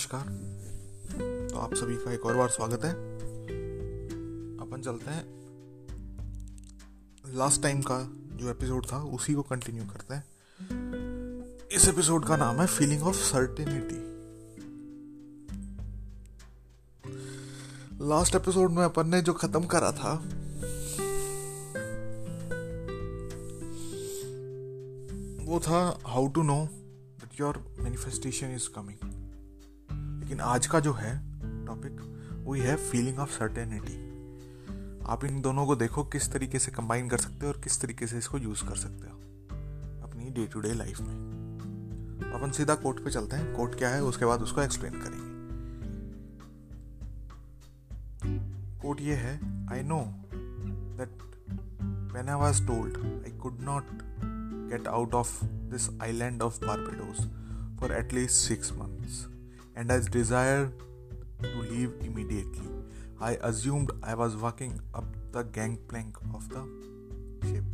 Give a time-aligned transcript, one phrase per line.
[0.00, 2.92] नमस्कार। तो आप सभी का एक और बार स्वागत है।
[4.58, 5.24] अपन चलते हैं।
[7.34, 7.98] लास्ट टाइम का
[8.36, 10.24] जो एपिसोड था, उसी को कंटिन्यू करते हैं।
[11.68, 14.00] इस एपिसोड का नाम है feeling of certainty
[18.08, 20.14] last episode में अपन ने जो खत्म करा था,
[25.44, 26.68] वो था how to know
[27.20, 29.09] that your manifestation is coming
[30.30, 31.12] लेकिन आज का जो है
[31.66, 32.00] टॉपिक
[32.46, 33.94] वही है फीलिंग ऑफ़ सर्टेनिटी
[35.06, 38.06] आप इन दोनों को देखो, किस तरीके से कंबाइन कर सकते हो और किस तरीके
[38.06, 39.16] से इसको यूज़ कर सकते हो
[40.08, 41.16] अपनी डे टू डे लाइफ में.
[42.22, 45.30] तो अपन सीधा कोर्ट पे चलते हैं। कोर्ट क्या है, उसके बाद उसको एक्सप्लेन करेंगे।
[48.82, 49.34] कोर्ट ये है
[49.72, 50.00] I know
[51.00, 51.18] that
[52.14, 53.84] when I was told I could not
[54.70, 55.34] get out of
[55.74, 57.20] this island Barbados
[57.80, 59.20] for at least six months.
[59.80, 60.72] And I desired
[61.42, 62.68] to leave immediately.
[63.18, 66.64] I assumed I was walking up the gangplank of the
[67.48, 67.64] ship.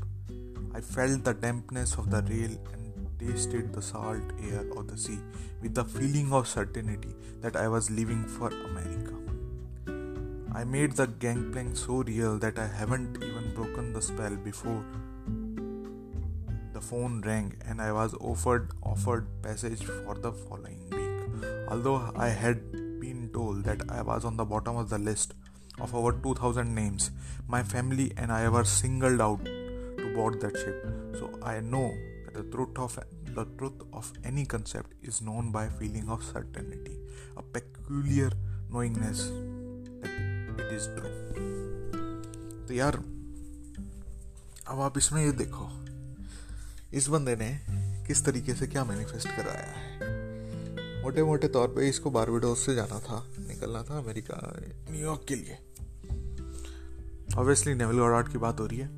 [0.72, 5.18] I felt the dampness of the rail and tasted the salt air of the sea
[5.60, 9.16] with the feeling of certainty that I was leaving for America.
[10.54, 14.84] I made the gangplank so real that I haven't even broken the spell before
[16.72, 21.05] the phone rang and I was offered offered passage for the following
[21.68, 22.60] Although I had
[23.00, 25.34] been told that I was on the bottom of the list
[25.80, 27.10] of over 2000 names,
[27.48, 30.86] my family and I were singled out to board that ship.
[31.18, 31.92] So I know
[32.24, 32.98] that the truth of
[33.34, 36.96] the truth of any concept is known by feeling of certainty,
[37.36, 38.30] a peculiar
[38.70, 39.26] knowingness
[40.02, 41.12] that it is true.
[42.66, 42.96] तो यार
[44.68, 45.68] अब आप इसमें ये देखो
[46.98, 47.50] इस बंदे ने
[48.06, 49.95] किस तरीके से क्या मैनिफेस्ट कराया है
[51.06, 54.56] मोटे मोटे तौर पे इसको बारबेडोस से जाना था, निकलना था अमेरिका
[54.90, 55.58] न्यूयॉर्क के लिए।
[57.36, 58.88] ऑब्वियसली नेवल गॉडार्ड की बात हो रही है।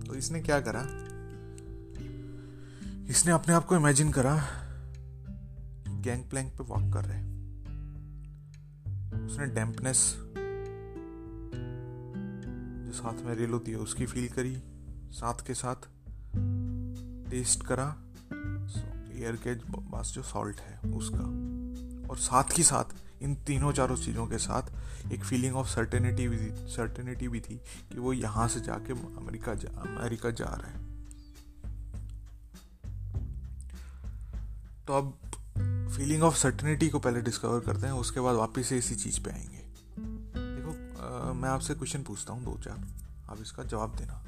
[0.00, 0.82] तो इसने क्या करा?
[3.10, 4.36] इसने अपने आप को इमेजिन करा
[5.88, 7.20] गैंग प्लैंक पे वॉक कर रहे
[9.26, 10.14] उसने डैम्पनेस
[12.86, 14.56] जो साथ में रेल होती है, उसकी फील करी,
[15.10, 15.88] साथ के साथ
[17.30, 17.96] टेस्ट करा
[19.22, 21.54] एयर के पास जो सॉल्ट है उसका।
[22.10, 22.84] और साथ ही साथ
[23.22, 24.62] इन तीनों चारों चीज़ों के साथ
[25.12, 27.56] एक फीलिंग ऑफ़ सर्टेनिटी भी सर्टेनिटी भी थी
[27.92, 30.94] कि वो यहाँ से जाके अमेरिका जा अमेरिका जा रहा है।
[34.86, 35.18] तो अब
[35.96, 39.30] फीलिंग ऑफ़ सर्टेनिटी को पहले डिस्कवर करते हैं उसके बाद वापस से इसी चीज़ पे
[39.30, 39.64] आएँगे।
[40.38, 42.84] देखो आ, मैं आपसे क्वेश्चन पूछता हूँ दो चार।
[43.30, 44.24] आप इसका जवाब देना।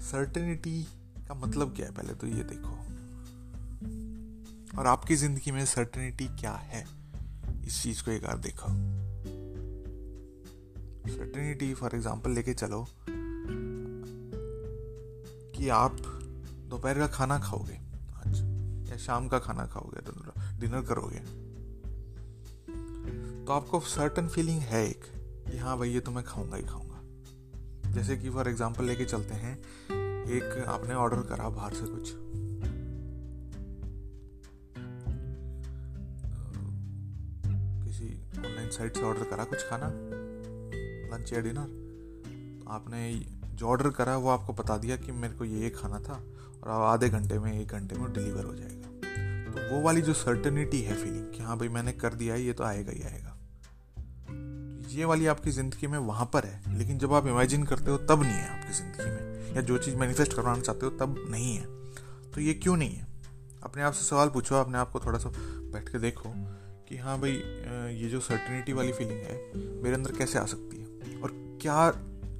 [0.00, 0.84] सर्टेनिटी
[1.28, 1.92] का मतलब क्या है?
[1.92, 2.93] पहले तो ये देखो।
[4.78, 6.84] और आपकी ज़िंदगी में सर्टेनिटी क्या है?
[7.66, 8.68] इस चीज़ को एक बार देखो।
[11.08, 12.86] सर्टेनिटी फॉर एग्ज़ाम्पल लेके चलो
[15.50, 15.96] कि आप
[16.68, 17.74] दोपहर का खाना खाओगे
[18.16, 18.40] आज,
[18.90, 20.00] या शाम का खाना खाओगे
[20.60, 21.20] डिनर करोगे।
[23.44, 25.04] तो आपको सर्टन फीलिंग है एक
[25.50, 29.34] कि हाँ भाई, ये तो मैं खाऊँगा ही खाऊँगा। जैसे कि फॉर एग्ज़ाम्पल लेके चलते
[29.34, 32.12] हैं, एक आपने ऑर्डर करा बाहर से कुछ।
[38.74, 39.90] ऑनलाइन साइट से ऑर्डर करा कुछ खाना?
[41.14, 41.66] लंच या डिनर?
[42.64, 46.22] तो आपने जो ऑर्डर करा, वो आपको बता दिया कि मेरे को ये खाना था
[46.64, 48.88] और आधे घंटे में, एक घंटे में डिलीवर हो जाएगा।
[49.50, 52.52] तो वो वाली जो सर्टनिटी है फीलिंग कि हाँ भाई मैंने कर दिया है ये
[52.52, 53.30] तो आएगा ही आएगा।
[54.88, 58.22] ये वाली आपकी ज़िंदगी में वहाँ पर है, लेकिन जब आप इमेजिन करते हो, तब
[58.22, 61.64] नहीं है आपकी ज़िंदगी में। या जो चीज़ मैनिफेस्ट करवाना चाहते हो, तब नहीं है।
[62.30, 63.06] तो ये क्यों नहीं है?
[63.62, 65.28] अपने आप से सवाल पूछो, अपने आप को थोड़ा सा
[65.72, 66.28] बैठ के देखो।
[66.88, 67.32] कि हाँ भाई
[67.94, 69.36] ये जो सर्टिनिटी वाली फीलिंग है,
[69.82, 71.20] मेरे अंदर कैसे आ सकती है?
[71.20, 71.30] और
[71.62, 71.90] क्या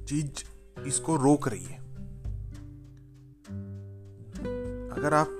[0.05, 0.43] चीज़
[0.87, 1.79] इसको रोक रही है?
[4.95, 5.39] अगर आप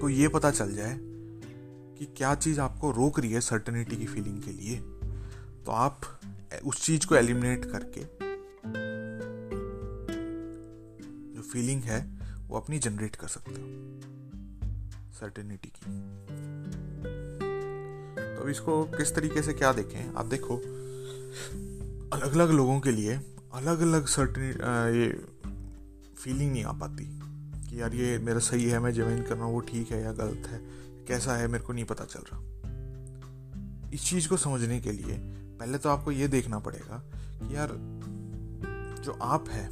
[0.00, 4.42] को ये पता चल जाए कि क्या चीज़ आपको रोक रही है सर्टनिटी की फीलिंग
[4.42, 4.76] के लिए
[5.64, 6.00] तो आप
[6.64, 8.04] उस चीज़ को एलिमिनेट करके
[11.34, 12.00] जो फीलिंग है,
[12.48, 13.58] वो अपनी जनरेट कर सकते हो।
[15.12, 15.84] सर्टेनिटी की।
[18.42, 20.14] अब इसको किस तरीके से क्या देखें?
[20.14, 20.56] आप देखो।
[22.12, 23.14] अलग अलग लोगों के लिए
[23.54, 24.42] अलग अलग सर्टन
[24.94, 25.08] ये
[26.18, 27.04] फीलिंग नहीं आ पाती
[27.68, 30.12] कि यार ये मेरा सही है, मैं ज़मीन कर रहा हूँ, वो ठीक है या
[30.12, 30.58] गलत है,
[31.08, 35.18] कैसा है, मेरे को नहीं पता चल रहा। इस चीज़ को समझने के लिए
[35.60, 37.76] पहले तो आपको ये देखना पड़ेगा कि यार
[39.04, 39.66] जो आप है,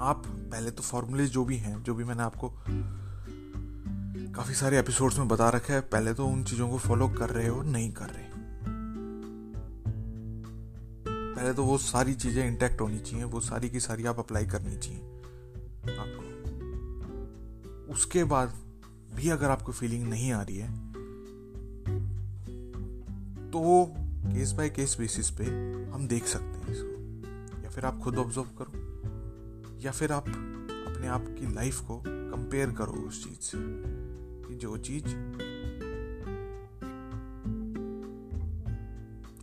[0.00, 2.48] आप पहले तो फॉर्मूले जो भी हैं, जो भी मैंने आपको
[4.36, 7.48] काफ़ी सारे एपिसोड्स में बता रखा है, पहले तो उन चीज़ों को फॉलो कर रहे
[7.48, 8.24] हो, नहीं कर रहे।
[11.06, 14.76] पहले तो वो सारी चीज़ें इंटैक्ट होनी चाहिए, वो सारी की सारी आप अप्लाई करनी
[14.76, 15.00] चाहिए।
[15.94, 16.22] आपको
[17.92, 18.54] उसके बाद
[19.14, 20.68] भी अगर आपको फीलिंग नहीं आ रही है
[23.50, 23.60] तो
[24.26, 25.44] केस बाय केस बेसिस पे
[25.92, 28.72] हम देख सकते हैं इसको। या फिर आप खुद ऑब्ज़र्व करो,
[29.80, 33.93] या फिर आप अपने आप की लाइफ को कंपेयर करो उस चीज़ से।
[34.44, 35.04] कि जो चीज़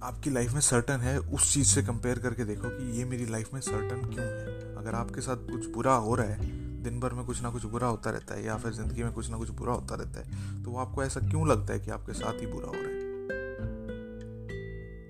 [0.04, 3.54] आपकी लाइफ में सर्टन है, उस चीज़ से कंपेयर करके देखो कि ये मेरी लाइफ
[3.54, 6.50] में सर्टन क्यों है। अगर आपके साथ कुछ बुरा हो रहा है,
[6.84, 9.30] दिन भर में कुछ ना कुछ बुरा होता रहता है या फिर ज़िंदगी में कुछ
[9.30, 12.14] ना कुछ बुरा होता रहता है तो वो आपको ऐसा क्यों लगता है कि आपके
[12.14, 13.00] साथ ही बुरा हो रहा है?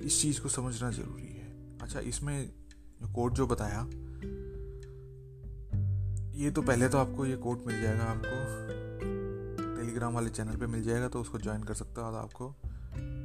[0.05, 2.51] इस चीज़ को समझना ज़रूरी है। अच्छा इसमें
[3.15, 3.81] कोड जो बताया,
[6.35, 9.20] ये तो पहले तो आपको ये कोड मिल जाएगा आपको।
[9.91, 12.47] टेलीग्राम वाले चैनल पे मिल जाएगा तो उसको ज्वाइन कर सकते हो। और आपको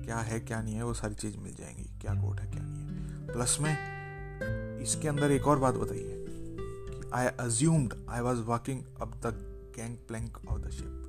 [0.05, 2.83] क्या है, क्या नहीं है, वो सारी चीज़ मिल जाएँगी। क्या कोड है, क्या नहीं
[2.83, 8.83] है। प्लस में इसके अंदर एक और बात बताइए कि I assumed I was walking
[9.01, 9.33] up the
[9.77, 11.03] gang plank of the ship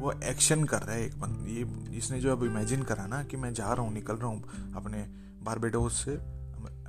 [0.00, 3.36] वो एक्शन कर रहा है एक बंद, ये इसने जो अब इमेजिन करा ना कि
[3.36, 5.06] मैं जा रहा हूँ, निकल रहा हूँ अपने
[5.42, 6.16] बारबेडोस से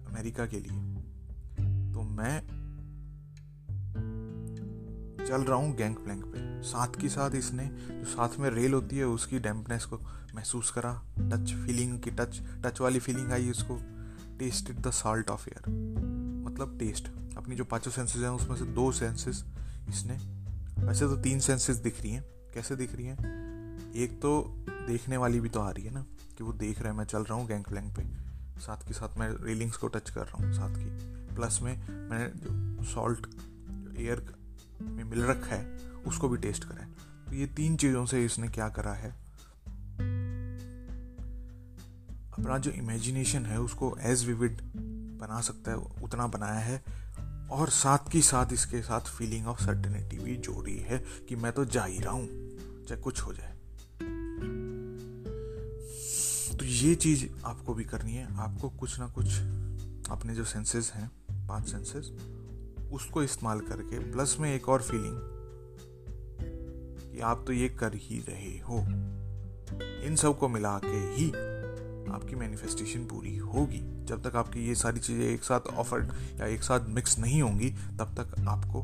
[0.08, 0.72] अमेरिका के लिए
[1.94, 2.57] तो मैं
[5.28, 8.98] चल रहा हूँ गैंग प्लैंक पे। साथ के साथ इसने जो साथ में रेल होती
[8.98, 10.00] है, उसकी डैम्पनेस को
[10.36, 13.80] महसूस करा। टच फीलिंग की टच टच वाली फीलिंग आई उसको।
[14.40, 15.70] Tasted the salt of air
[16.48, 17.08] मतलब टेस्ट
[17.38, 19.44] अपनी जो पाँचों सेंसेस हैं, उसमें से दो सेंसेस
[19.90, 20.18] इसने।
[20.86, 22.24] वैसे तो तीन सेंसेस दिख रही हैं।
[22.54, 23.94] कैसे दिख रही हैं?
[23.96, 24.42] एक तो
[24.88, 26.06] देखने वाली भी तो आ रही है ना,
[26.38, 28.04] कि वो देख रहे हैं, मैं चल रहा हूँ गैंग प्लैंक पे।
[28.62, 31.78] साथ के साथ मैं रेलिंग्स को टच कर रहा हूँ, साथ की। प्लस में
[32.10, 33.28] मैंने जो सॉल्ट
[33.98, 34.47] एयर
[34.82, 35.78] में मिल रखा है,
[36.08, 36.92] उसको भी टेस्ट करा है
[37.30, 39.10] तो ये तीन चीज़ों से इसने क्या करा है?
[42.34, 44.62] अपना जो इमेजिनेशन है, उसको एज विविड
[45.20, 46.84] बना सकता है, उतना बनाया है,
[47.52, 50.98] और साथ की साथ इसके साथ फीलिंग ऑफ़ सर्टेनिटी भी जोड़ी है
[51.30, 52.28] कि मैं तो जा ही रहा हूँ,
[52.86, 53.54] चाहे कुछ हो जाए।
[56.58, 59.28] तो ये चीज़ आपको भी करनी है। आपको कुछ ना कुछ,
[60.12, 61.12] अपने जो सेंसेस हैं,
[61.48, 62.12] पाँच सेंसेस
[62.92, 65.20] उसको इस्तेमाल करके प्लस में एक और फीलिंग
[67.12, 68.80] कि आप तो ये कर ही रहे हो।
[70.08, 71.30] इन सबको मिला के ही
[72.14, 76.64] आपकी मैनिफेस्टेशन पूरी होगी। जब तक आपकी ये सारी चीज़ें एक साथ ऑफ़र या एक
[76.64, 78.82] साथ मिक्स नहीं होंगी, तब तक आपको,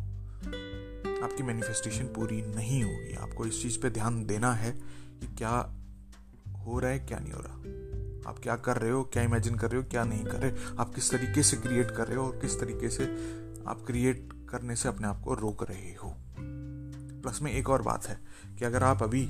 [1.23, 4.71] आपकी मैनिफेस्टेशन पूरी नहीं होगी। आपको इस चीज़ पे ध्यान देना है
[5.19, 5.75] कि क्या
[6.65, 7.53] हो रहा है, क्या नहीं हो रहा।
[8.29, 10.93] आप क्या कर रहे हो, क्या इमेजिन कर रहे हो, क्या नहीं कर रहे। आप
[10.93, 13.05] किस तरीके से क्रिएट कर रहे हो और किस तरीके से
[13.67, 16.15] आप क्रिएट करने से अपने आप को रोक रहे हो।
[17.21, 18.19] प्लस में एक और बात है
[18.59, 19.27] कि अगर आप अभी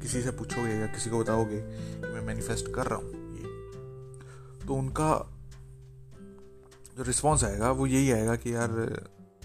[0.00, 3.22] किसी से पूछोगे या किसी को बताओगे कि मैं मैनिफेस्ट कर रहा हूँ
[4.66, 5.38] तो उनका
[6.96, 8.70] जो रिस्पॉन्स आएगा वो यही आएगा कि यार,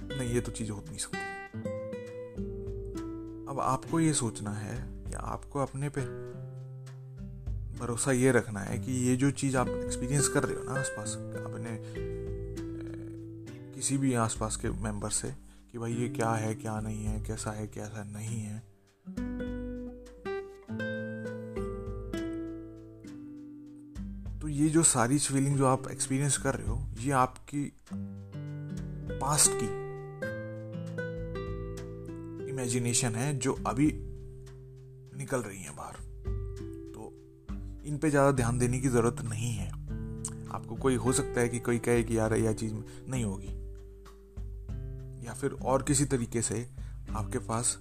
[0.04, 1.18] नहीं, ये तो चीज़ हो नहीं सकती।
[3.51, 6.01] अब आपको ये सोचना है या आपको अपने पे
[7.80, 11.13] भरोसा ये रखना है कि ये जो चीज़ आप एक्सपीरियंस कर रहे हो ना आसपास
[11.18, 11.74] अपने
[13.77, 15.27] किसी भी आसपास के मेंबर से
[15.72, 18.60] कि भाई ये क्या है, क्या नहीं है, कैसा है, कैसा नहीं है।
[24.39, 27.63] तो ये जो सारी फीलिंग जो आप एक्सपीरियंस कर रहे हो, ये आपकी
[29.22, 29.69] पास्ट की
[32.50, 33.91] इमेजिनेशन है जो अभी
[35.17, 35.93] निकल रही है बाहर।
[36.93, 37.13] तो
[37.86, 39.69] इन पे ज़्यादा ध्यान देने की ज़रूरत नहीं है।
[40.51, 42.74] आपको कोई, हो सकता है कि कोई कहे कि यार, यह चीज़
[43.10, 43.66] नहीं होगी।
[45.27, 46.69] या फिर और किसी तरीके से
[47.12, 47.79] आपके पास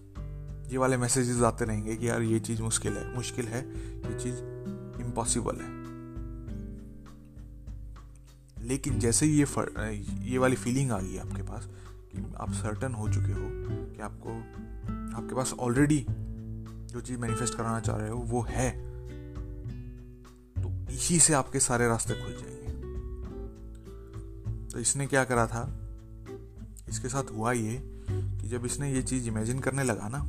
[0.72, 4.36] ये वाले मैसेजेस आते रहेंगे कि यार ये चीज़ मुश्किल है मुश्किल है, ये चीज़
[5.04, 5.76] इम्पॉसिबल है।
[8.66, 9.46] लेकिन जैसे ही ये
[10.30, 11.68] ये वाली फीलिंग आ गई आपके पास
[12.12, 13.50] कि आप सर्टन हो चुके हो
[13.94, 14.30] कि आपको,
[15.16, 16.06] आपके पास ऑलरेडी
[16.90, 18.70] जो चीज़ मैनिफेस्ट कराना चाह रहे हो, वो है
[20.62, 22.66] तो इसी से आपके सारे रास्ते खुल जाएँगे।
[24.68, 25.85] तो इसने क्या करा था?
[26.96, 30.20] इसके साथ हुआ ये कि जब इसने ये चीज़ इमेजिन करने लगा ना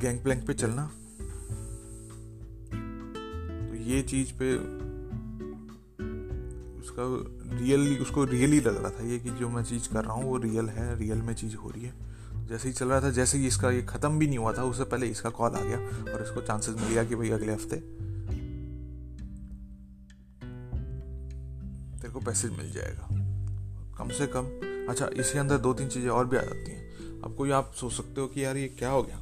[0.00, 0.84] गैंग प्लैंक पे चलना
[3.66, 4.54] तो ये चीज़ पे
[6.80, 7.04] उसका
[7.58, 10.36] रियली उसको रियली लग रहा था ये कि जो मैं चीज़ कर रहा हूँ वो
[10.38, 11.92] रियल है रियल में चीज़ हो रही है।
[12.48, 14.84] जैसे ही चल रहा था, जैसे ही इसका ये ख़त्म भी नहीं हुआ था, उससे
[14.84, 15.78] पहले इसका कॉल आ गया
[16.14, 17.76] और इसको चांसेस मिल गया कि भाई अगले हफ़्ते
[22.20, 23.08] तेरे को पैसेज मिल जाएगा।
[23.98, 24.44] कम से कम।
[24.90, 26.90] अच्छा इसके अंदर दो तीन चीज़ें और भी आ जाती हैं।
[27.22, 29.16] अब कोई आप सोच सकते हो कि यार ये क्या हो गया?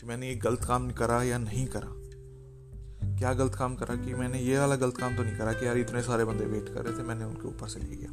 [0.00, 1.88] कि मैंने ये गलत काम करा या नहीं करा?
[3.18, 5.78] क्या गलत काम करा कि मैंने ये वाला गलत काम तो नहीं करा कि यार
[5.78, 8.10] इतने सारे बंदे वेट कर रहे थे, मैंने उनके ऊपर से ले गया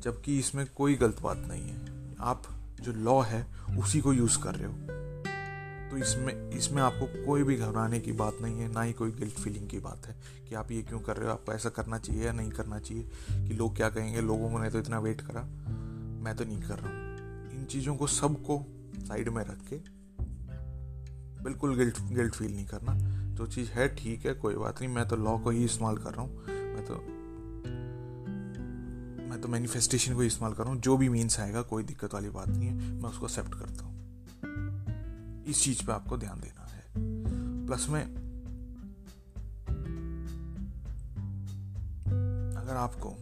[0.00, 2.42] जबकि इसमें कोई गलत बात नहीं है। आप
[2.80, 3.46] जो लॉ है,
[3.78, 5.05] उसी को यूज़ कर रहे हो।
[5.96, 9.34] तो इसमें इसमें आपको कोई भी घबराने की बात नहीं है, ना ही कोई गिल्ट
[9.34, 10.14] फीलिंग की बात है
[10.48, 13.04] कि आप ये क्यों कर रहे हो, आपको ऐसा करना चाहिए या नहीं करना चाहिए
[13.48, 15.42] कि लोग क्या कहेंगे, लोगों ने तो इतना वेट करा।
[16.22, 18.58] मैं तो नहीं कर रहा हूँ। इन चीज़ों को सबको
[18.98, 19.76] साइड में रख के
[21.42, 22.94] बिल्कुल गिल्ट गिल्ट फील नहीं करना।
[23.34, 26.10] जो चीज़ है ठीक है, कोई बात नहीं, मैं तो लॉ को ही इस्तेमाल कर
[26.10, 27.02] रहा हूँ। मैं तो
[29.30, 32.30] मैं तो मैनिफेस्टेशन को इस्तेमाल कर रहा हूँ। जो भी मीन्स आएगा, कोई दिक्कत वाली
[32.30, 33.95] बात नहीं है, मैं उसको एक्सेप्ट करता हूँ।
[35.46, 36.84] इस चीज़ पे आपको ध्यान देना है।
[37.66, 38.04] प्लस में
[42.56, 43.16] अगर आपको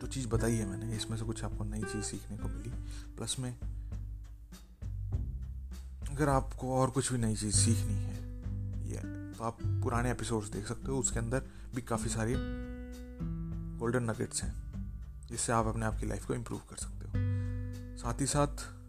[0.00, 2.70] जो चीज़ बताई है मैंने, इसमें से कुछ आपको नई चीज़ सीखने को मिली,
[3.16, 3.58] प्लस में
[6.10, 8.16] अगर आपको और कुछ भी नई चीज़ सीखनी है,
[8.90, 8.96] ये
[9.32, 11.40] तो आप पुराने एपिसोड्स देख सकते हो, उसके अंदर
[11.74, 12.34] भी काफ़ी सारी
[13.78, 14.72] गोल्डन नगेट्स हैं।
[15.28, 17.12] जिससे आप अपने आप की लाइफ को इम्प्रूव कर सकते हो।
[17.96, 18.81] साथ ही साथ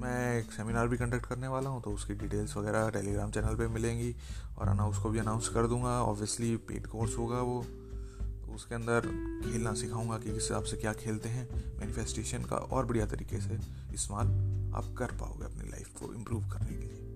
[0.00, 3.68] मैं एक सेमिनार भी कंडक्ट करने वाला हूँ तो उसकी डिटेल्स वगैरह टेलीग्राम चैनल पे
[3.68, 4.16] मिलेंगी
[4.58, 7.62] और अनाउंस को भी अनाउंस कर दूँगा। ऑब्वियसली पेड कोर्स होगा वो।
[8.20, 9.00] तो उसके अंदर
[9.44, 13.58] खेलना सिखाऊँगा कि किस हिसाब से क्या खेलते हैं। मैनिफेस्टेशन का और बढ़िया तरीके से
[13.94, 14.26] इस्तेमाल
[14.74, 17.06] आप कर पाओगे अपनी लाइफ को इम्प्रूव करने के लिए।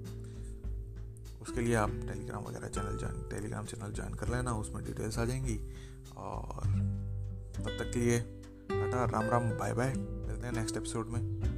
[1.42, 5.24] उसके लिए आप टेलीग्राम वगैरह channel join Telegram channel join कर लेना, उसमें डिटेल्स आ
[5.24, 5.58] जाएँगी।
[6.16, 6.62] और
[7.56, 8.20] तब तक के लिए
[8.70, 11.53] tata, Ram Ram bye bye मिलते हैं नेक्स्ट एपिसोड में।